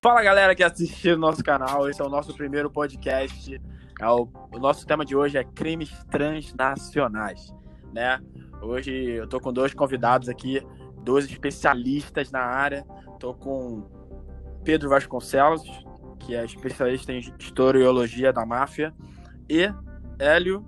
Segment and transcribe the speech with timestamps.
[0.00, 3.60] Fala galera que assistiu o nosso canal, esse é o nosso primeiro podcast.
[4.00, 4.28] É o,
[4.60, 7.52] nosso tema de hoje é crimes transnacionais,
[7.92, 8.20] né?
[8.62, 10.64] Hoje eu tô com dois convidados aqui,
[11.02, 12.84] dois especialistas na área.
[13.18, 13.88] Tô com
[14.62, 15.62] Pedro Vasconcelos,
[16.20, 18.94] que é especialista em historiologia da máfia,
[19.48, 19.68] e
[20.18, 20.64] Hélio,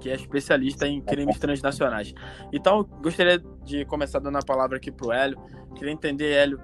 [0.00, 2.14] que é especialista em crimes transnacionais.
[2.50, 5.38] Então, gostaria de começar dando a palavra aqui pro Hélio.
[5.74, 6.60] Queria entender, Hélio,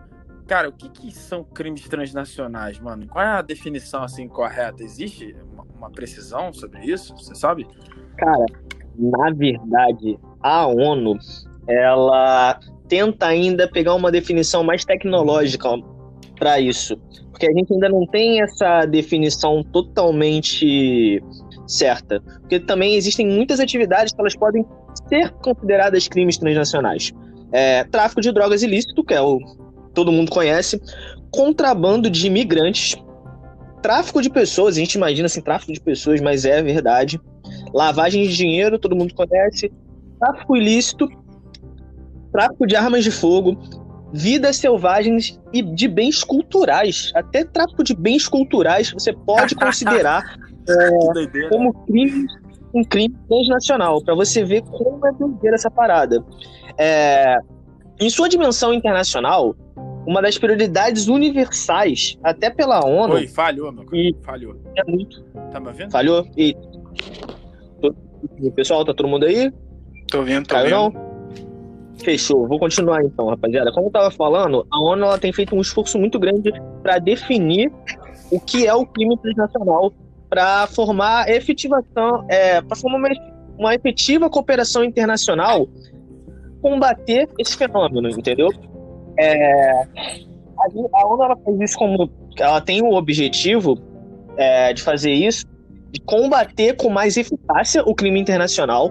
[0.49, 3.07] cara, o que, que são crimes transnacionais, mano?
[3.07, 4.83] Qual é a definição assim correta?
[4.83, 7.15] Existe uma, uma precisão sobre isso?
[7.17, 7.67] Você sabe?
[8.17, 8.47] Cara,
[8.99, 11.19] na verdade, a ONU
[11.69, 15.69] ela tenta ainda pegar uma definição mais tecnológica
[16.39, 16.97] para isso,
[17.31, 21.23] porque a gente ainda não tem essa definição totalmente
[21.67, 22.23] certa.
[22.41, 24.65] Porque também existem muitas atividades que elas podem
[25.09, 27.13] ser consideradas crimes transnacionais.
[27.53, 29.39] É, tráfico de drogas ilícito, que é o
[29.95, 30.81] todo mundo conhece,
[31.31, 32.97] contrabando de imigrantes,
[33.83, 37.21] tráfico de pessoas, a gente imagina assim, tráfico de pessoas, mas é verdade.
[37.73, 39.71] Lavagem de dinheiro, todo mundo conhece.
[40.19, 41.09] Tráfico ilícito,
[42.33, 43.57] tráfico de armas de fogo,
[44.13, 47.13] vidas selvagens e de bens culturais.
[47.15, 50.25] Até tráfico de bens culturais você pode considerar
[50.69, 52.27] é, como crime,
[52.75, 56.25] um crime transnacional, para você ver como é doideira essa parada.
[56.77, 57.37] É,
[58.01, 59.55] em sua dimensão internacional,
[60.09, 63.13] uma das prioridades universais, até pela ONU.
[63.13, 64.03] Oi, falhou, meu cara.
[64.23, 64.57] Falhou.
[64.75, 65.23] É muito.
[65.53, 65.91] Tá me vendo?
[65.91, 66.27] Falhou.
[66.35, 66.57] E.
[68.57, 69.53] Pessoal, tá todo mundo aí?
[70.11, 70.95] Tô vendo, tô Caiu, vendo.
[70.95, 71.09] Não?
[72.03, 72.49] Fechou.
[72.49, 73.71] Vou continuar então, rapaziada.
[73.71, 76.51] Como eu tava falando, a ONU ela tem feito um esforço muito grande
[76.83, 77.71] para definir
[78.31, 79.93] o que é o crime transnacional
[80.31, 83.09] para formar efetivação, é, para formar uma,
[83.59, 85.69] uma efetiva cooperação internacional
[86.63, 88.49] combater esse fenômeno, entendeu?
[89.19, 89.71] É,
[90.93, 93.79] a, ONU ela faz isso como ela tem o objetivo
[94.37, 95.47] é, de fazer isso,
[95.91, 98.91] de combater com mais eficácia o crime internacional,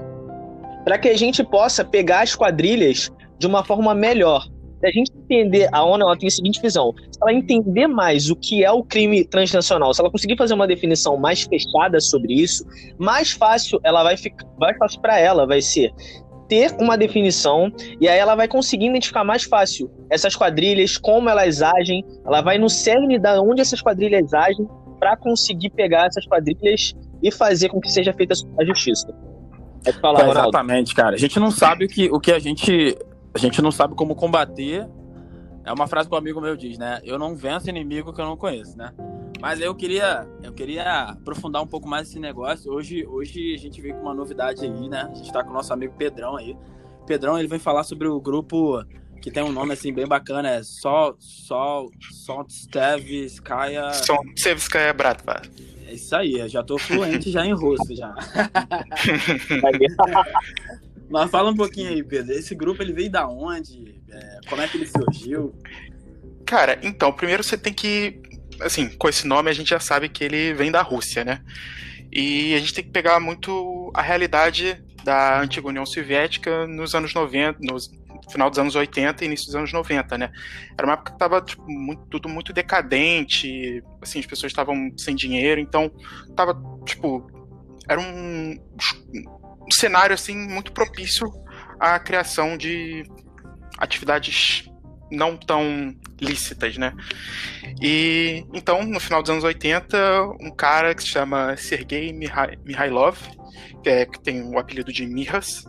[0.83, 4.47] para que a gente possa pegar as quadrilhas de uma forma melhor.
[4.83, 8.35] A gente entender, a ONU ela tem a seguinte visão: se ela entender mais o
[8.35, 12.63] que é o crime transnacional, se ela conseguir fazer uma definição mais fechada sobre isso,
[12.99, 15.91] mais fácil ela vai ficar, mais fácil para ela vai ser
[16.47, 21.61] ter uma definição e aí ela vai conseguir identificar mais fácil essas quadrilhas, como elas
[21.61, 24.67] agem, ela vai no cerne da onde essas quadrilhas agem
[24.99, 29.07] para conseguir pegar essas quadrilhas e fazer com que seja feita a justiça.
[30.01, 31.15] Falar, é, exatamente, cara.
[31.15, 32.97] A gente não sabe o que, o que a gente
[33.33, 34.87] a gente não sabe como combater.
[35.63, 36.99] É uma frase que um amigo meu diz, né?
[37.03, 38.91] Eu não venço inimigo que eu não conheço, né?
[39.39, 42.71] Mas eu queria, eu queria aprofundar um pouco mais esse negócio.
[42.71, 45.07] Hoje, hoje a gente veio com uma novidade aí, né?
[45.11, 46.57] A gente tá com o nosso amigo Pedrão aí.
[47.05, 48.83] Pedrão, ele vem falar sobre o grupo
[49.21, 51.91] que tem um nome assim bem bacana, é Sol, Sol,
[52.25, 53.93] Soltstevskaya...
[53.93, 55.41] Soltstevskaya Bratva.
[55.87, 58.13] É isso aí, eu já tô fluente já em russo já.
[61.09, 62.33] Mas fala um pouquinho aí, Pedro.
[62.33, 63.95] Esse grupo ele veio da onde?
[64.09, 65.53] É, como é que ele surgiu?
[66.45, 68.21] Cara, então, primeiro você tem que
[68.61, 71.41] assim, com esse nome a gente já sabe que ele vem da Rússia, né?
[72.11, 77.13] E a gente tem que pegar muito a realidade da antiga União Soviética nos anos
[77.13, 77.77] 90, no
[78.29, 80.31] final dos anos 80 e início dos anos 90, né?
[80.77, 81.63] Era uma época que tava tipo,
[82.09, 85.91] tudo muito decadente, assim, as pessoas estavam sem dinheiro, então
[86.35, 87.29] tava, tipo,
[87.87, 88.57] era um,
[89.65, 91.31] um cenário, assim, muito propício
[91.79, 93.03] à criação de
[93.77, 94.69] atividades
[95.11, 96.93] não tão lícitas, né?
[97.81, 99.97] E então, no final dos anos 80,
[100.41, 103.17] um cara que se chama Sergei Mihailov,
[103.83, 105.65] que, é, que tem o apelido de Mihas,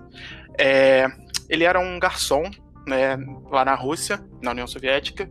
[0.59, 1.06] é,
[1.49, 2.50] ele era um garçom
[2.87, 3.16] né,
[3.50, 5.31] lá na Rússia, na União Soviética,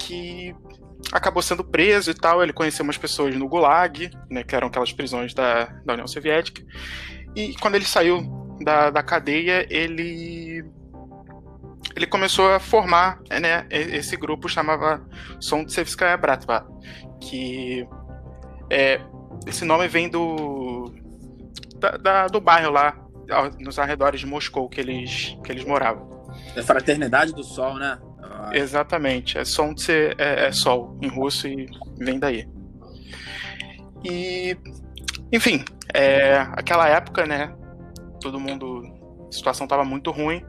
[0.00, 0.54] que
[1.12, 2.42] acabou sendo preso e tal.
[2.42, 6.62] Ele conheceu umas pessoas no Gulag, né, que eram aquelas prisões da, da União Soviética.
[7.34, 8.22] E quando ele saiu
[8.62, 10.64] da, da cadeia, ele
[11.96, 15.02] ele começou a formar né, esse grupo chamava
[15.40, 16.68] Solntsevskaya Bratva,
[17.18, 17.88] que
[18.68, 19.00] é,
[19.46, 20.92] esse nome vem do
[21.76, 22.94] da, da, do bairro lá
[23.58, 26.26] nos arredores de Moscou que eles que eles moravam.
[26.54, 27.98] É Fraternidade do Sol, né?
[28.22, 28.50] Ah.
[28.52, 31.66] Exatamente, é Solntse é, é Sol em russo e
[31.98, 32.46] vem daí.
[34.04, 34.54] E
[35.32, 37.54] enfim, é, aquela época, né?
[38.20, 38.82] Todo mundo,
[39.28, 40.44] a situação estava muito ruim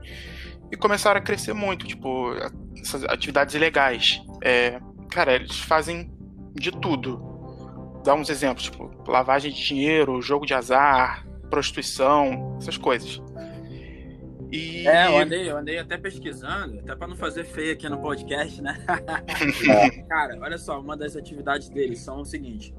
[0.71, 2.33] e começaram a crescer muito, tipo,
[2.79, 4.21] essas atividades ilegais.
[4.43, 4.79] É,
[5.09, 6.11] cara, eles fazem
[6.53, 8.01] de tudo.
[8.03, 13.21] Dá uns exemplos, tipo, lavagem de dinheiro, jogo de azar, prostituição, essas coisas.
[14.51, 14.87] E...
[14.87, 18.61] É, eu andei, eu andei até pesquisando, até para não fazer feio aqui no podcast,
[18.61, 18.77] né?
[20.07, 22.73] Cara, olha só, uma das atividades deles são o seguinte: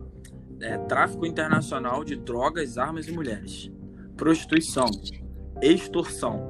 [0.61, 3.71] é, tráfico internacional de drogas, armas e mulheres,
[4.17, 4.87] prostituição,
[5.61, 6.48] extorsão.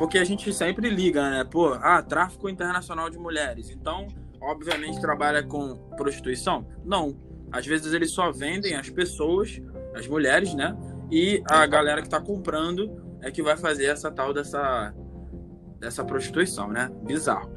[0.00, 1.44] Porque a gente sempre liga, né?
[1.44, 3.68] Pô, ah, tráfico internacional de mulheres.
[3.68, 4.06] Então,
[4.40, 6.66] obviamente, trabalha com prostituição?
[6.82, 7.14] Não.
[7.52, 9.60] Às vezes eles só vendem as pessoas,
[9.94, 10.74] as mulheres, né?
[11.10, 14.94] E a galera que tá comprando é que vai fazer essa tal dessa,
[15.78, 16.90] dessa prostituição, né?
[17.02, 17.52] Bizarro.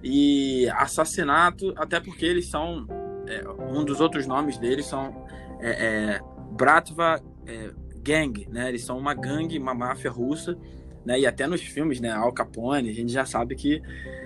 [0.00, 2.86] E assassinato, até porque eles são.
[3.26, 3.42] É,
[3.74, 5.26] um dos outros nomes deles são
[5.58, 6.20] é, é,
[6.52, 7.72] Bratva é,
[8.02, 8.68] Gang, né?
[8.68, 10.56] Eles são uma gangue, uma máfia russa.
[11.04, 11.20] Né?
[11.20, 12.10] E até nos filmes, né?
[12.10, 13.80] Al Capone, a gente já sabe que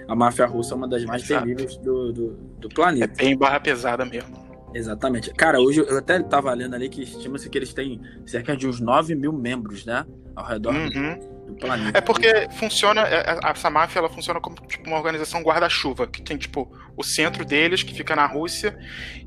[0.09, 3.13] a máfia russa é uma das mais terríveis do, do, do planeta.
[3.23, 4.43] É bem barra pesada mesmo.
[4.75, 5.33] Exatamente.
[5.35, 8.81] Cara, hoje eu até estava lendo ali que estima-se que eles têm cerca de uns
[8.81, 10.07] 9 mil membros, né?
[10.35, 11.19] Ao redor Uhum.
[11.47, 11.99] do planeta.
[11.99, 16.23] É porque funciona, é, é, essa máfia ela funciona como tipo, uma organização guarda-chuva, que
[16.23, 18.75] tem tipo o centro deles, que fica na Rússia,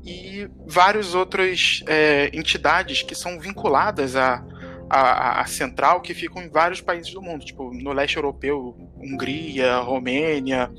[0.04, 4.44] e várias outras é, entidades que são vinculadas à,
[4.88, 9.78] à, à central, que ficam em vários países do mundo, tipo no leste europeu, Hungria,
[9.78, 10.70] Romênia,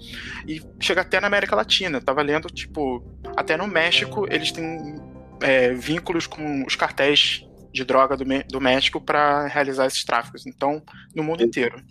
[0.47, 1.97] e chega até na América Latina.
[1.97, 3.03] Eu tava lendo, tipo,
[3.35, 4.95] até no México eles têm
[5.41, 10.45] é, vínculos com os cartéis de droga do, do México para realizar esses tráficos.
[10.47, 10.81] Então,
[11.15, 11.81] no mundo inteiro.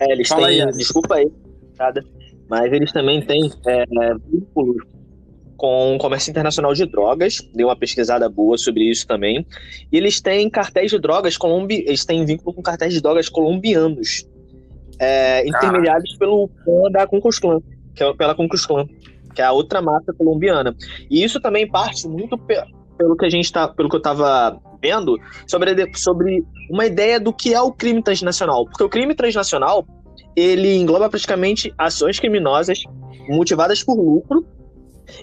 [0.00, 1.30] É, eles Fala têm, aí, desculpa aí,
[1.78, 2.02] nada,
[2.48, 3.84] mas eles também têm é,
[4.30, 4.82] vínculos
[5.60, 9.46] com o comércio internacional de drogas, dei uma pesquisada boa sobre isso também,
[9.92, 11.84] e eles têm cartéis de drogas colombi...
[11.86, 14.26] eles têm vínculo com cartéis de drogas colombianos,
[14.98, 17.60] é, intermediados pelo clã da Klan,
[17.94, 18.86] que é pela Klux Klan,
[19.34, 20.74] que é a outra máfia colombiana.
[21.10, 22.64] E isso também parte muito pe-
[22.96, 27.34] pelo que a gente tá, pelo que eu estava vendo sobre, sobre uma ideia do
[27.34, 29.86] que é o crime transnacional, porque o crime transnacional
[30.34, 32.82] ele engloba praticamente ações criminosas
[33.28, 34.46] motivadas por lucro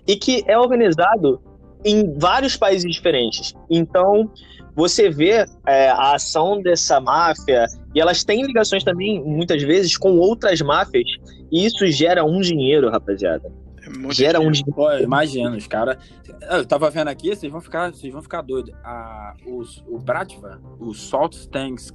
[0.08, 1.42] e que é organizado
[1.84, 3.54] em vários países diferentes.
[3.70, 4.32] Então
[4.76, 10.18] você vê é, a ação dessa máfia e elas têm ligações também muitas vezes com
[10.18, 11.10] outras máfias
[11.52, 13.52] e isso gera um dinheiro, rapaziada.
[13.90, 14.52] Muito Gera um.
[14.74, 15.98] Pô, imagina, os caras.
[16.50, 18.74] Eu tava vendo aqui, vocês vão ficar, vocês vão ficar doidos.
[18.84, 21.92] A, os, o Bratva, o Salt Tanks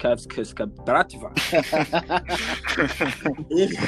[0.85, 1.33] Bratva,
[3.51, 3.79] eles,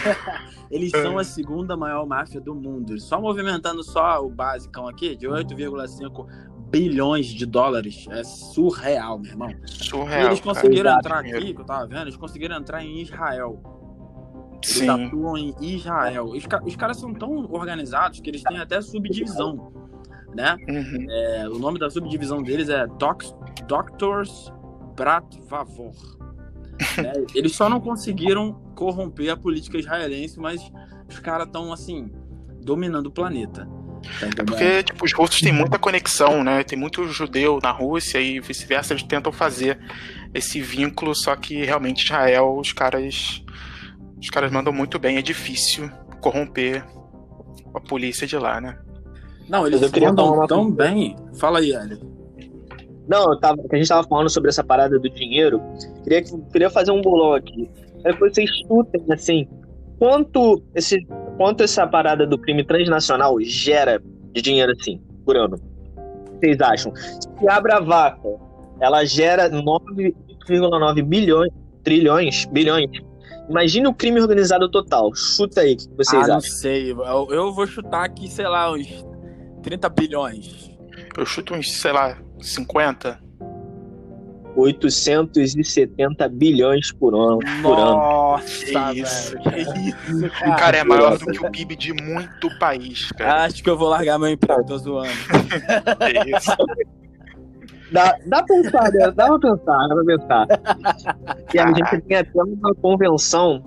[0.71, 2.99] eles são a segunda maior máfia do mundo.
[3.01, 6.27] Só movimentando só o basicão aqui, de 8,5
[6.71, 8.07] bilhões de dólares.
[8.11, 9.51] É surreal, meu irmão.
[9.51, 10.27] E Surreal.
[10.27, 10.55] eles cara.
[10.55, 13.84] conseguiram entrar aqui, que eu tava vendo, eles conseguiram entrar em Israel.
[14.65, 14.89] Eles Sim.
[14.89, 16.25] atuam em Israel.
[16.25, 19.73] Os, os caras são tão organizados que eles têm até subdivisão,
[20.35, 20.57] né?
[20.69, 21.07] Uhum.
[21.09, 23.23] É, o nome da subdivisão deles é Doc,
[23.67, 24.53] Doctors
[24.97, 25.95] Bratvavor.
[26.97, 27.13] né?
[27.35, 30.61] Eles só não conseguiram corromper a política israelense, mas
[31.09, 32.11] os caras estão, assim,
[32.63, 33.69] dominando o planeta.
[34.21, 36.63] Tá É porque, tipo, os russos têm muita conexão, né?
[36.63, 38.93] Tem muito judeu na Rússia e vice-versa.
[38.93, 39.79] Eles tentam fazer
[40.33, 43.43] esse vínculo, só que realmente Israel, os caras.
[44.25, 45.19] Os caras mandam muito bem.
[45.19, 45.91] É difícil
[46.23, 46.83] corromper
[47.75, 48.79] a polícia de lá, né?
[49.51, 51.15] Não, eles mandam uma tão bem.
[51.35, 52.01] Fala aí, Hélio.
[53.07, 55.61] Não, eu tava, a gente tava falando sobre essa parada do dinheiro.
[56.03, 57.71] Queria, queria fazer um bolão aqui.
[58.03, 59.47] Aí vocês chutem, assim,
[59.99, 61.05] quanto, esse,
[61.37, 65.57] quanto essa parada do crime transnacional gera de dinheiro, assim, por ano?
[65.57, 66.97] O que vocês acham?
[66.97, 68.27] Se a Bravaca,
[68.81, 72.89] ela gera 9,9 bilhões, trilhões, bilhões,
[73.49, 75.15] imagine o crime organizado total.
[75.15, 76.51] Chuta aí, o que vocês ah, não acham?
[76.51, 76.93] sei.
[76.93, 79.05] Eu, eu vou chutar aqui, sei lá, uns
[79.63, 80.71] 30 bilhões.
[81.17, 83.23] Eu chuto uns, sei lá, 50.
[84.57, 87.41] 870 bilhões por ano.
[87.61, 87.97] Por ano.
[87.97, 89.73] Nossa, Que isso, velho.
[89.73, 90.57] Que isso, O cara.
[90.57, 93.45] cara é maior do que o PIB de muito país, cara.
[93.45, 95.11] Acho que eu vou largar meu emprego, tô zoando.
[96.01, 96.51] É isso.
[97.95, 99.11] Dá, dá pra pensar, né?
[99.13, 100.47] Dá pra pensar, dá pra pensar.
[101.55, 103.63] E a gente tem até uma convenção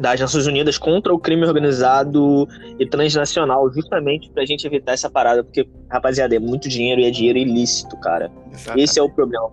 [0.00, 5.44] das Nações Unidas contra o crime organizado e transnacional, justamente pra gente evitar essa parada,
[5.44, 8.30] porque, rapaziada, é muito dinheiro e é dinheiro ilícito, cara.
[8.50, 8.84] Exatamente.
[8.84, 9.50] Esse é o problema.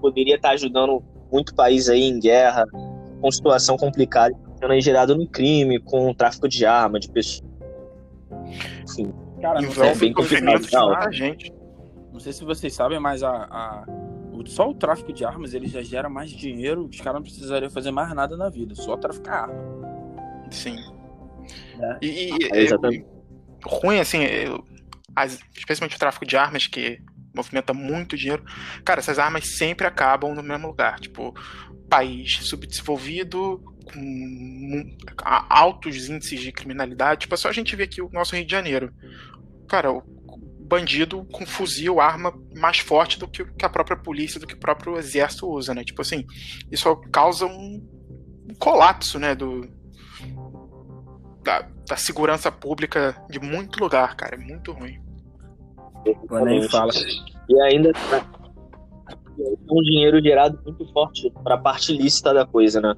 [0.00, 2.64] Poderia estar ajudando muito país aí em guerra,
[3.20, 7.44] com situação complicada, sendo aí gerado no crime, com tráfico de arma, de pessoas.
[8.84, 10.86] Enfim, Cara, não Envolve bem complicado.
[10.86, 11.52] muita gente.
[12.16, 13.84] Não sei se vocês sabem, mas a, a-
[14.32, 16.86] o- só o tráfico de armas ele já gera mais dinheiro.
[16.86, 20.46] Os caras não precisariam fazer mais nada na vida, só traficar arma.
[20.50, 20.76] Sim.
[21.78, 21.98] É.
[22.00, 23.04] E, e- É, exatamente.
[23.04, 24.46] é ruim, assim, é,
[25.14, 27.00] as- especialmente o tráfico de armas, que
[27.34, 28.42] movimenta muito dinheiro.
[28.82, 30.98] Cara, essas armas sempre acabam no mesmo lugar.
[30.98, 31.34] Tipo,
[31.90, 34.96] país subdesenvolvido com
[35.50, 37.20] altos índices de criminalidade.
[37.20, 38.90] Tipo, é só a gente ver aqui o nosso Rio de Janeiro.
[39.68, 40.02] Cara, o
[40.66, 44.60] bandido com fuzil, arma mais forte do que, que a própria polícia, do que o
[44.60, 45.84] próprio exército usa, né?
[45.84, 46.24] Tipo assim,
[46.70, 47.82] isso causa um
[48.58, 49.68] colapso, né, do
[51.42, 55.00] da, da segurança pública de muito lugar, cara, é muito ruim.
[56.44, 56.92] Nem fala.
[57.48, 58.26] E ainda tá
[59.70, 62.94] um dinheiro gerado muito forte para a parte lícita da coisa, né?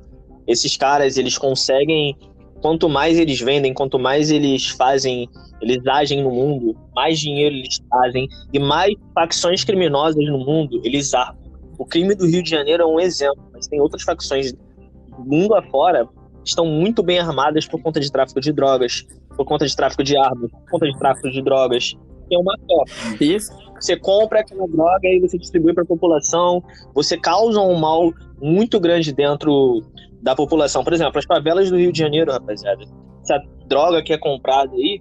[0.47, 2.17] Esses caras, eles conseguem
[2.61, 5.29] quanto mais eles vendem, quanto mais eles fazem,
[5.61, 11.15] eles agem no mundo, mais dinheiro eles trazem e mais facções criminosas no mundo eles
[11.15, 11.49] armam.
[11.79, 15.55] O crime do Rio de Janeiro é um exemplo, mas tem outras facções do mundo
[15.55, 16.07] afora
[16.43, 20.03] que estão muito bem armadas por conta de tráfico de drogas, por conta de tráfico
[20.03, 21.95] de armas, por conta de tráfico de drogas.
[22.31, 23.25] É uma troca.
[23.25, 23.53] Isso.
[23.81, 26.63] Você compra aquela droga e você distribui para a população,
[26.93, 29.83] você causa um mal muito grande dentro
[30.23, 30.85] da população.
[30.85, 32.83] Por exemplo, as favelas do Rio de Janeiro, rapaziada.
[33.23, 35.01] Essa droga que é comprada aí,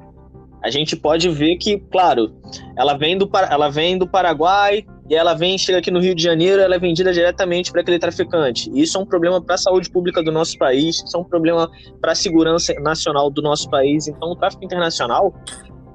[0.64, 2.36] a gente pode ver que, claro,
[2.76, 6.22] ela vem do, ela vem do Paraguai e ela vem, chega aqui no Rio de
[6.22, 8.70] Janeiro, ela é vendida diretamente para aquele traficante.
[8.74, 11.70] Isso é um problema para a saúde pública do nosso país, isso é um problema
[12.02, 14.08] para a segurança nacional do nosso país.
[14.08, 15.34] Então, o tráfico internacional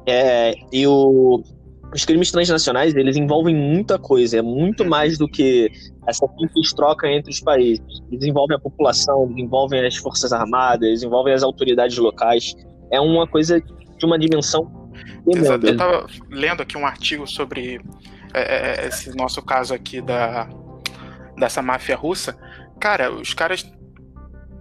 [0.06, 1.42] é, e o,
[1.94, 5.70] os crimes transnacionais, eles envolvem muita coisa, é muito mais do que
[6.06, 7.84] essa simples troca entre os países.
[8.10, 12.54] Eles envolvem a população, envolvem as forças armadas, envolvem as autoridades locais.
[12.90, 14.82] É uma coisa de uma dimensão
[15.26, 15.66] Exato.
[15.66, 17.80] Eu estava lendo aqui um artigo sobre
[18.34, 20.48] é, é, esse nosso caso aqui da
[21.36, 22.36] dessa máfia russa.
[22.80, 23.70] Cara, os caras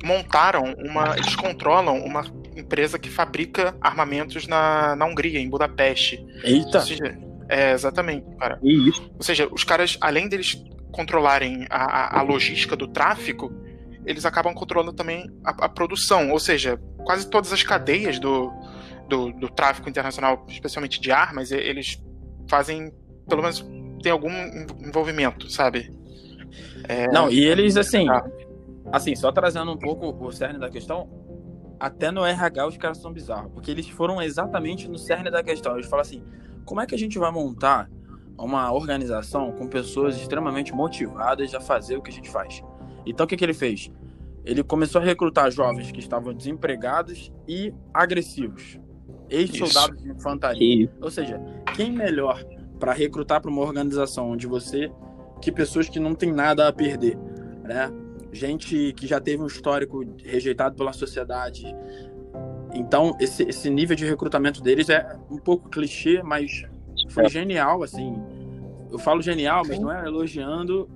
[0.03, 1.15] montaram uma.
[1.17, 2.23] Eles controlam uma
[2.55, 6.25] empresa que fabrica armamentos na, na Hungria, em Budapeste.
[6.43, 6.79] Eita!
[6.79, 7.17] Ou seja,
[7.49, 8.59] é, exatamente, cara.
[8.63, 9.11] Isso.
[9.17, 13.51] Ou seja, os caras, além deles controlarem a, a logística do tráfico,
[14.05, 16.31] eles acabam controlando também a, a, produção.
[16.31, 18.51] Ou seja, quase todas as cadeias do,
[19.07, 22.01] do, do, tráfico internacional, especialmente de armas, eles
[22.49, 22.91] fazem,
[23.27, 23.65] pelo menos,
[24.01, 24.31] tem algum
[24.79, 25.91] envolvimento, sabe?
[26.87, 28.07] É, Não, e eles, assim,
[28.91, 31.09] assim, só trazendo um pouco o cerne da questão,
[31.81, 35.73] até no RH os caras são bizarros, porque eles foram exatamente no cerne da questão.
[35.73, 36.23] Eles falam assim:
[36.63, 37.89] como é que a gente vai montar
[38.37, 42.63] uma organização com pessoas extremamente motivadas a fazer o que a gente faz?
[43.03, 43.91] Então o que, que ele fez?
[44.45, 48.79] Ele começou a recrutar jovens que estavam desempregados e agressivos,
[49.27, 50.85] ex-soldados de infantaria.
[50.85, 50.93] Isso.
[51.01, 51.41] Ou seja,
[51.75, 52.43] quem melhor
[52.79, 54.91] para recrutar para uma organização onde você
[55.41, 57.17] que pessoas que não têm nada a perder,
[57.63, 57.91] né?
[58.31, 61.65] Gente que já teve um histórico rejeitado pela sociedade.
[62.73, 66.63] Então, esse, esse nível de recrutamento deles é um pouco clichê, mas
[67.09, 67.29] foi é.
[67.29, 68.15] genial, assim.
[68.89, 70.89] Eu falo genial, mas não é elogiando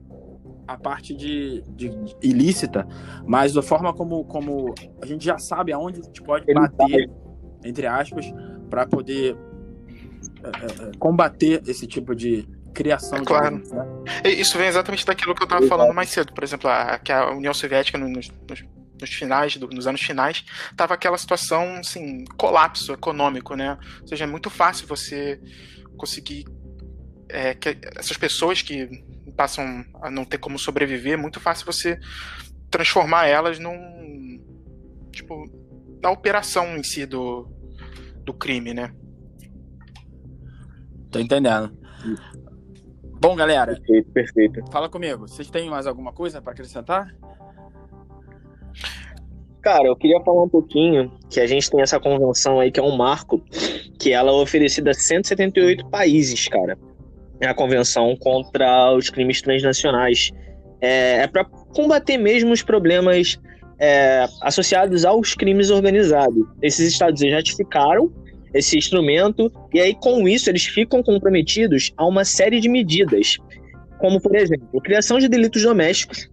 [0.68, 2.88] a parte de, de, de, ilícita,
[3.26, 7.10] mas da forma como, como a gente já sabe aonde a gente pode bater,
[7.64, 8.26] entre aspas,
[8.70, 9.38] para poder
[10.44, 13.58] é, é, combater esse tipo de, criação é, de claro.
[13.58, 14.32] né?
[14.32, 16.34] Isso vem exatamente daquilo que eu estava falando mais cedo.
[16.34, 18.64] Por exemplo, a, que a União Soviética nos, nos,
[19.00, 23.78] nos finais, do, nos anos finais, tava aquela situação, assim, colapso econômico, né?
[24.02, 25.40] Ou seja, é muito fácil você
[25.98, 26.46] conseguir
[27.30, 29.04] é, que essas pessoas que
[29.36, 32.00] passam a não ter como sobreviver, é muito fácil você
[32.70, 34.40] transformar elas num
[35.12, 35.46] tipo
[36.02, 37.50] na operação em si do,
[38.24, 38.94] do crime, né?
[41.10, 41.76] Tô entendendo.
[43.26, 43.74] Bom, galera.
[43.74, 44.72] Perfeito, perfeito.
[44.72, 45.28] Fala comigo.
[45.28, 47.12] Vocês têm mais alguma coisa para acrescentar?
[49.64, 52.84] Cara, eu queria falar um pouquinho que a gente tem essa convenção aí que é
[52.84, 53.44] um marco,
[53.98, 56.78] que ela é oferecida a 178 países, cara.
[57.42, 60.30] É a convenção contra os crimes transnacionais.
[60.80, 63.40] É, é para combater mesmo os problemas
[63.80, 66.46] é, associados aos crimes organizados.
[66.62, 68.14] Esses estados ratificaram
[68.56, 73.38] esse instrumento, e aí com isso eles ficam comprometidos a uma série de medidas,
[74.00, 76.30] como por exemplo, criação de delitos domésticos,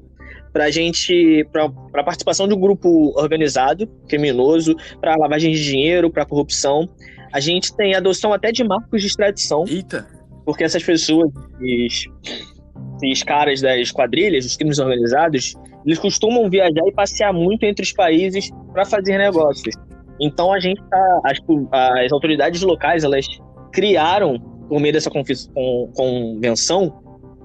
[0.52, 6.88] para gente, para participação de um grupo organizado, criminoso, para lavagem de dinheiro, para corrupção.
[7.32, 9.64] A gente tem adoção até de marcos de extradição.
[9.66, 10.06] Eita!
[10.44, 11.30] Porque essas pessoas,
[11.62, 12.04] esses,
[13.02, 15.54] esses caras das quadrilhas, dos crimes organizados,
[15.86, 19.74] eles costumam viajar e passear muito entre os países para fazer negócios.
[20.22, 21.20] Então a gente tá.
[21.24, 21.38] As,
[22.04, 23.26] as autoridades locais, elas
[23.72, 24.38] criaram,
[24.68, 27.02] por meio dessa convenção,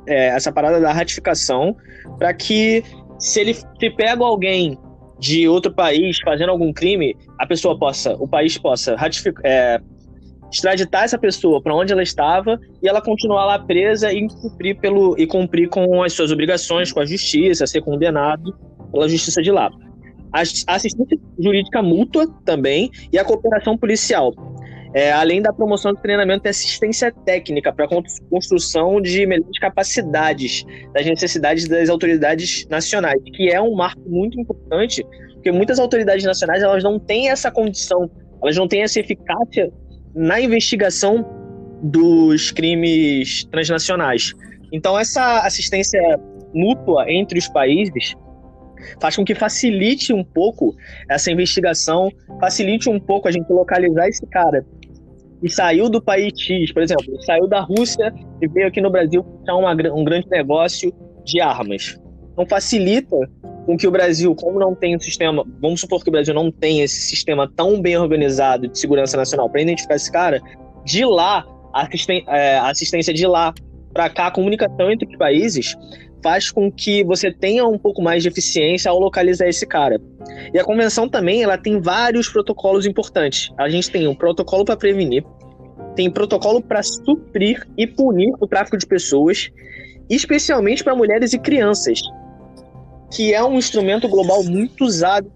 [0.08, 1.76] é, essa parada da ratificação,
[2.20, 2.84] para que
[3.18, 4.78] se ele se pega alguém
[5.20, 9.82] de outro país fazendo algum crime, a pessoa possa, o país possa ratificar, é,
[10.52, 15.18] extraditar essa pessoa para onde ela estava e ela continuar lá presa e cumprir pelo
[15.18, 18.56] e cumprir com as suas obrigações com a justiça, ser condenado
[18.92, 19.70] pela justiça de lá.
[20.38, 24.34] A assistência jurídica mútua também e a cooperação policial.
[24.94, 27.88] É, além da promoção de treinamento e assistência técnica para
[28.30, 30.64] construção de melhores capacidades
[30.94, 36.64] das necessidades das autoridades nacionais, que é um marco muito importante, porque muitas autoridades nacionais
[36.64, 38.10] elas não têm essa condição,
[38.42, 39.72] elas não têm essa eficácia
[40.16, 41.26] na investigação
[41.84, 44.34] dos crimes transnacionais.
[44.72, 46.02] Então, essa assistência
[46.54, 48.16] mútua entre os países
[49.02, 50.76] faz com que facilite um pouco
[51.10, 54.66] essa investigação, facilite um pouco a gente localizar esse cara
[55.42, 59.24] e saiu do país X, por exemplo, saiu da Rússia e veio aqui no Brasil
[59.46, 59.56] para
[59.94, 60.92] um grande negócio
[61.24, 62.00] de armas.
[62.36, 63.16] Não facilita
[63.66, 66.52] com que o Brasil, como não tem um sistema, vamos supor que o Brasil não
[66.52, 70.42] tem esse sistema tão bem organizado de segurança nacional para identificar esse cara,
[70.86, 71.88] de lá, a
[72.30, 73.54] é, assistência de lá
[73.94, 75.76] para cá, a comunicação entre os países
[76.28, 79.98] faz com que você tenha um pouco mais de eficiência ao localizar esse cara.
[80.54, 83.50] E a convenção também, ela tem vários protocolos importantes.
[83.58, 85.24] A gente tem um protocolo para prevenir,
[85.96, 89.50] tem protocolo para suprir e punir o tráfico de pessoas,
[90.10, 92.02] especialmente para mulheres e crianças,
[93.10, 95.32] que é um instrumento global muito usado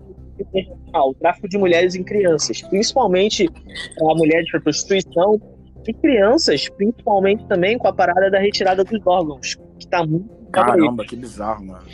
[0.94, 5.40] o tráfico de mulheres e crianças, principalmente a mulheres para prostituição
[5.88, 11.04] e crianças, principalmente também com a parada da retirada dos órgãos, que está muito Caramba,
[11.06, 11.86] que bizarro, mano.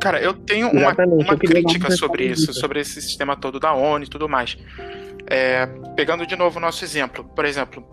[0.00, 4.08] Cara, eu tenho uma, uma crítica sobre isso, sobre esse sistema todo da ONU e
[4.08, 4.56] tudo mais.
[5.28, 7.84] É, pegando de novo o nosso exemplo, por exemplo,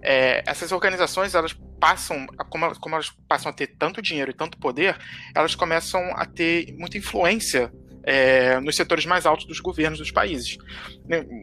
[0.00, 4.34] é, essas organizações elas passam, como elas, como elas, passam a ter tanto dinheiro e
[4.34, 4.96] tanto poder,
[5.34, 7.72] elas começam a ter muita influência
[8.04, 10.56] é, nos setores mais altos dos governos dos países.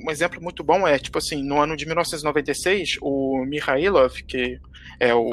[0.06, 4.60] Um exemplo muito bom é, tipo assim, no ano de 1996, o Mikhailov, que
[5.00, 5.30] é o,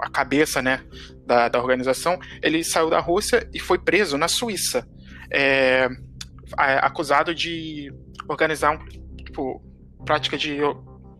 [0.00, 0.82] a cabeça né,
[1.26, 4.86] da, da organização, ele saiu da Rússia e foi preso na Suíça,
[5.30, 5.88] é,
[6.56, 7.92] acusado de
[8.28, 8.84] organizar um,
[9.24, 9.62] tipo,
[10.04, 10.58] prática de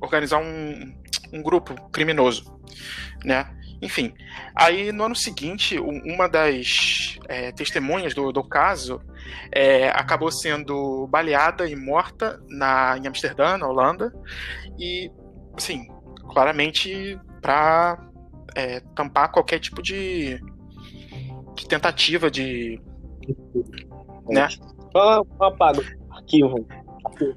[0.01, 0.95] organizar um,
[1.33, 2.59] um grupo criminoso,
[3.25, 3.53] né?
[3.83, 4.15] Enfim,
[4.55, 9.03] aí no ano seguinte, uma das é, testemunhas do, do caso
[9.53, 14.13] é, acabou sendo baleada e morta na, em Amsterdã, na Holanda,
[14.79, 15.11] e,
[15.55, 15.87] assim,
[16.33, 17.99] claramente para
[18.57, 20.41] é, tampar qualquer tipo de,
[21.55, 22.81] de tentativa de.
[24.29, 24.49] né?
[24.91, 26.67] Só apago arquivo.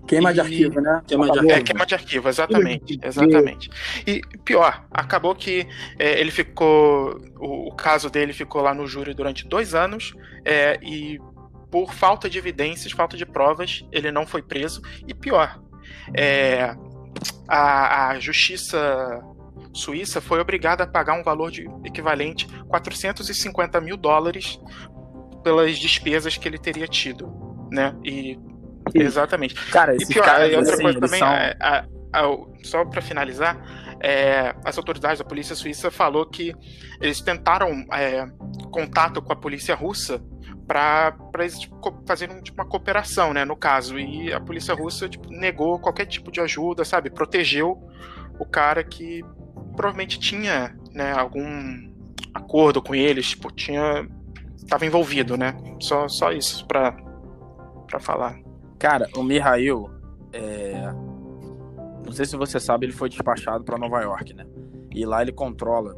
[0.08, 1.01] Queima de arquivo, né?
[1.05, 1.53] Queima de arquivo.
[1.53, 2.99] É, queima de arquivo, exatamente.
[3.03, 3.69] Exatamente.
[4.08, 5.67] E pior, acabou que
[5.99, 7.19] é, ele ficou.
[7.38, 11.19] O, o, caso dele ficou lá no júri durante dois anos é, e
[11.69, 14.82] por falta de evidências, falta de provas, ele não foi preso.
[15.08, 15.62] E pior,
[16.17, 16.75] é,
[17.47, 19.21] a, a justiça
[19.73, 24.60] Suíça foi obrigada a pagar um valor de equivalente 450 mil dólares
[25.43, 27.32] pelas despesas que ele teria tido,
[27.71, 27.95] né?
[28.03, 28.38] E
[28.93, 29.55] exatamente.
[29.71, 31.27] Cara, e pior, caras, outra assim, coisa também, são...
[31.27, 33.58] a, a, a, só para finalizar,
[34.01, 36.53] é, as autoridades da polícia suíça falou que
[36.99, 38.25] eles tentaram é,
[38.71, 40.21] contato com a polícia russa
[40.67, 41.13] para
[41.58, 43.99] tipo, fazerem tipo, uma cooperação, né, no caso.
[43.99, 47.10] E a polícia russa tipo, negou qualquer tipo de ajuda, sabe?
[47.10, 47.77] Protegeu
[48.39, 49.23] o cara que
[49.75, 51.89] provavelmente tinha né, algum
[52.34, 54.08] acordo com eles, tipo, tinha.
[54.67, 55.55] Tava envolvido, né?
[55.79, 56.91] Só, só isso pra,
[57.88, 58.39] pra falar.
[58.77, 59.89] Cara, o Mihail,
[60.32, 60.91] é...
[62.05, 64.45] não sei se você sabe, ele foi despachado para Nova York, né?
[64.93, 65.95] E lá ele controla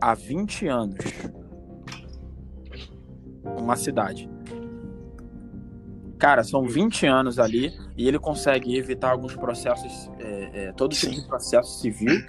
[0.00, 1.04] há 20 anos
[3.44, 4.28] uma cidade.
[6.18, 11.14] Cara, são 20 anos ali e ele consegue evitar alguns processos, é, é, todo tipo
[11.14, 12.22] de processo civil,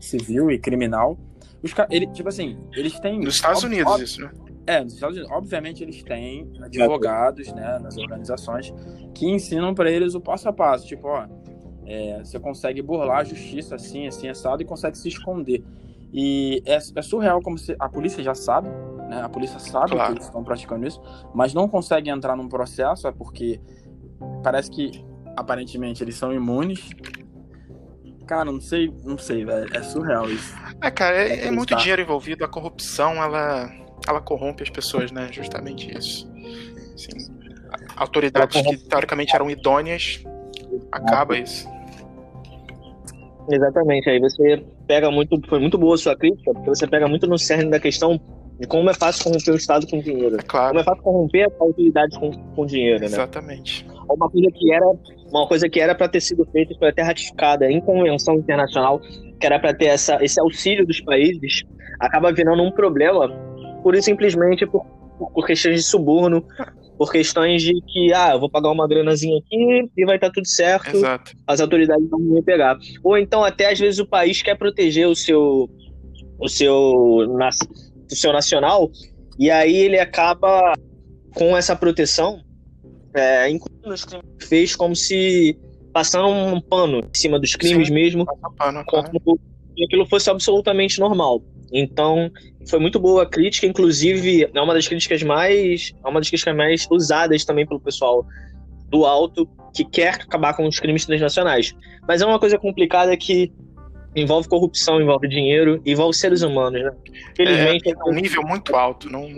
[0.00, 1.18] civil e criminal.
[1.62, 3.20] Os, ele, tipo assim, eles têm.
[3.20, 4.30] Nos Estados Unidos, isso, né?
[4.66, 5.36] É, nos Estados Unidos.
[5.36, 8.72] Obviamente, eles têm advogados, né, nas organizações,
[9.14, 10.86] que ensinam para eles o passo a passo.
[10.86, 11.26] Tipo, ó,
[11.86, 15.64] é, você consegue burlar a justiça assim, assim, assado e consegue se esconder.
[16.12, 18.68] E é, é surreal como se a polícia já sabe,
[19.12, 19.22] né?
[19.22, 20.06] A polícia sabe claro.
[20.06, 21.00] que eles estão praticando isso,
[21.34, 23.60] mas não consegue entrar num processo, é porque
[24.42, 25.04] parece que
[25.36, 26.90] aparentemente eles são imunes.
[28.26, 29.68] Cara, não sei, não sei, velho.
[29.76, 30.54] É surreal isso.
[30.80, 32.44] É, cara, é, é, é muito dinheiro envolvido.
[32.44, 33.70] A corrupção, ela,
[34.08, 35.28] ela corrompe as pessoas, né?
[35.30, 36.30] Justamente isso.
[36.94, 37.30] Assim,
[37.96, 40.24] autoridades que teoricamente eram idôneas,
[40.90, 41.68] acaba isso.
[43.50, 44.08] Exatamente.
[44.08, 47.38] Aí você pega muito, foi muito boa a sua crítica, porque você pega muito no
[47.38, 48.18] cerne da questão
[48.60, 50.36] de como é fácil corromper o Estado com dinheiro.
[50.36, 50.68] É claro.
[50.68, 53.06] Como é fácil corromper a autoridade com, com dinheiro, né?
[53.06, 53.86] Exatamente.
[54.08, 54.86] Uma coisa que era
[55.30, 59.00] uma coisa que era para ter sido feita, foi até ratificada em convenção internacional,
[59.40, 61.62] que era para ter essa, esse auxílio dos países,
[61.98, 63.30] acaba virando um problema,
[63.82, 64.84] pura e simplesmente por
[65.30, 66.44] por questões de suborno,
[66.98, 70.46] por questões de que, ah, eu vou pagar uma granazinha aqui e vai estar tudo
[70.46, 71.32] certo, Exato.
[71.46, 72.76] as autoridades não vão me pegar.
[73.02, 75.68] Ou então, até às vezes, o país quer proteger o seu,
[76.38, 77.26] o seu,
[78.14, 78.90] o seu nacional,
[79.38, 80.74] e aí ele acaba
[81.34, 82.42] com essa proteção,
[83.14, 85.58] é, incluindo os crimes que fez, como se
[85.92, 87.94] passando um pano em cima dos crimes Sim.
[87.94, 88.24] mesmo,
[88.56, 89.38] Pano, como
[89.76, 91.42] se aquilo fosse absolutamente normal.
[91.72, 92.30] Então,
[92.68, 96.54] foi muito boa a crítica, inclusive é uma das críticas mais, é uma das críticas
[96.54, 98.26] mais usadas também pelo pessoal
[98.88, 101.74] do alto que quer acabar com os crimes transnacionais.
[102.06, 103.50] Mas é uma coisa complicada que
[104.14, 106.92] envolve corrupção, envolve dinheiro, envolve seres humanos, né?
[107.36, 109.28] Felizmente, É um nível muito alto, não,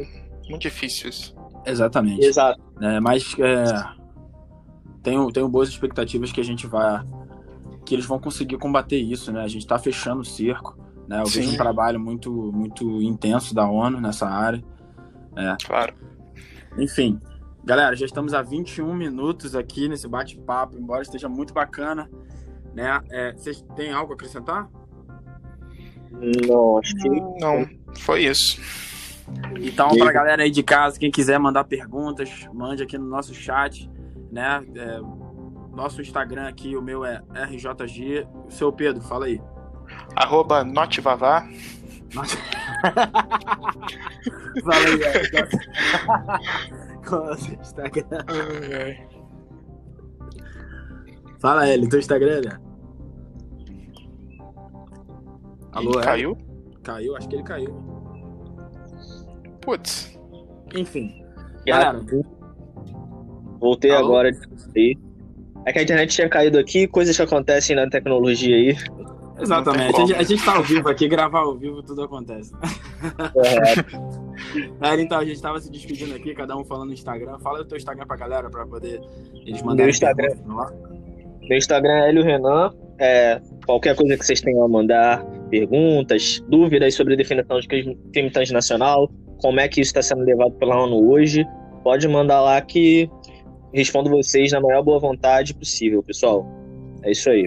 [0.49, 1.35] muito difícil isso.
[1.67, 2.25] Exatamente.
[2.25, 2.61] exato.
[2.81, 3.65] É, mas é,
[5.03, 7.03] tenho, tenho boas expectativas que a gente vai.
[7.85, 9.43] que eles vão conseguir combater isso, né?
[9.43, 10.77] A gente tá fechando o cerco.
[11.07, 11.21] Né?
[11.21, 11.55] Eu vejo Sim.
[11.55, 14.63] um trabalho muito, muito intenso da ONU nessa área.
[15.65, 15.95] Claro.
[16.79, 17.21] Enfim,
[17.65, 22.09] galera, já estamos a 21 minutos aqui nesse bate-papo, embora esteja muito bacana.
[22.75, 23.01] Né?
[23.11, 24.69] É, vocês têm algo a acrescentar?
[26.47, 28.61] Não, acho que Não, foi isso.
[29.61, 33.35] Então, para a galera aí de casa, quem quiser mandar perguntas, mande aqui no nosso
[33.35, 33.91] chat,
[34.31, 34.65] né?
[34.77, 35.01] É,
[35.75, 38.27] nosso Instagram aqui, o meu é RJG.
[38.47, 39.41] O seu Pedro, fala aí.
[40.15, 41.49] Arroba notvavá.
[44.63, 45.23] fala aí, é.
[47.09, 48.25] Qual é o seu Instagram?
[51.45, 52.59] Fala ele, teu Instagram, né?
[55.73, 56.03] Alô, é?
[56.03, 56.39] caiu?
[56.83, 57.15] Caiu?
[57.15, 57.77] Acho que ele caiu.
[59.61, 60.19] Putz.
[60.75, 61.23] Enfim.
[61.67, 62.01] Galera,
[63.61, 64.07] voltei Alô?
[64.07, 64.31] agora
[64.75, 64.97] aí.
[65.67, 68.75] É que a internet tinha caído aqui, coisas que acontecem na tecnologia aí.
[69.39, 69.97] exatamente.
[69.97, 72.55] A gente, a gente tá ao vivo aqui, gravar ao vivo, tudo acontece.
[73.37, 73.75] É,
[74.81, 77.39] É, então, a gente tava se despedindo aqui, cada um falando no Instagram.
[77.39, 79.01] Fala o teu Instagram pra galera, pra poder
[79.45, 80.29] eles mandarem Instagram.
[80.29, 80.94] perguntas lá.
[81.49, 82.71] Meu Instagram é Hélio Renan.
[82.99, 88.31] É, qualquer coisa que vocês tenham a mandar, perguntas, dúvidas sobre a definição de crime
[88.31, 91.45] transnacional, como é que isso está sendo levado pela ONU hoje,
[91.83, 93.11] pode mandar lá que
[93.73, 96.47] respondo vocês na maior boa vontade possível, pessoal.
[97.03, 97.47] É isso aí.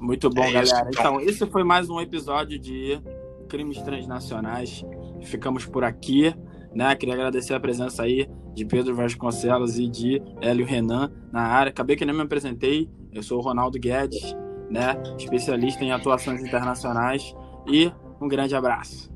[0.00, 0.90] Muito bom, É isso, galera.
[0.92, 1.14] então.
[1.16, 3.00] Então, esse foi mais um episódio de
[3.48, 4.84] Crimes Transnacionais.
[5.22, 6.32] Ficamos por aqui,
[6.74, 6.94] né?
[6.94, 11.70] Queria agradecer a presença aí de Pedro Vasconcelos e de Hélio Renan na área.
[11.70, 12.88] Acabei que nem me apresentei.
[13.12, 14.36] Eu sou o Ronaldo Guedes,
[14.70, 14.96] né?
[15.18, 17.34] Especialista em atuações internacionais.
[17.66, 19.10] E um grande abraço.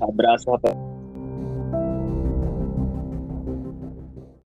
[0.00, 0.93] Abraço, rapaz.